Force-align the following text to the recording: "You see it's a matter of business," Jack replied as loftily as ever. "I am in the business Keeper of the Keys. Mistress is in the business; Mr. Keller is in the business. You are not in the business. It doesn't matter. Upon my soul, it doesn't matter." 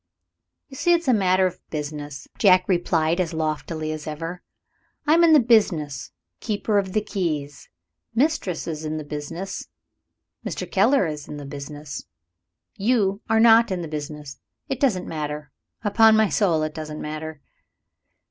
"You 0.67 0.75
see 0.75 0.93
it's 0.93 1.07
a 1.07 1.13
matter 1.13 1.45
of 1.45 1.59
business," 1.69 2.27
Jack 2.39 2.67
replied 2.67 3.19
as 3.21 3.35
loftily 3.35 3.91
as 3.91 4.07
ever. 4.07 4.41
"I 5.05 5.13
am 5.13 5.23
in 5.23 5.33
the 5.33 5.39
business 5.39 6.09
Keeper 6.39 6.79
of 6.79 6.93
the 6.93 7.01
Keys. 7.01 7.69
Mistress 8.15 8.65
is 8.65 8.83
in 8.83 8.97
the 8.97 9.03
business; 9.03 9.67
Mr. 10.43 10.65
Keller 10.71 11.05
is 11.05 11.27
in 11.27 11.37
the 11.37 11.45
business. 11.45 12.05
You 12.77 13.21
are 13.29 13.39
not 13.39 13.69
in 13.69 13.83
the 13.83 13.87
business. 13.87 14.39
It 14.67 14.79
doesn't 14.79 15.07
matter. 15.07 15.51
Upon 15.83 16.17
my 16.17 16.29
soul, 16.29 16.63
it 16.63 16.73
doesn't 16.73 16.99
matter." 16.99 17.39